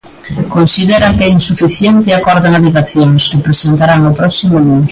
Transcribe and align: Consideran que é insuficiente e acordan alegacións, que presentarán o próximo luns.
Consideran 0.55 1.15
que 1.17 1.25
é 1.27 1.29
insuficiente 1.37 2.05
e 2.09 2.15
acordan 2.19 2.53
alegacións, 2.55 3.21
que 3.29 3.43
presentarán 3.45 4.01
o 4.09 4.15
próximo 4.19 4.55
luns. 4.65 4.89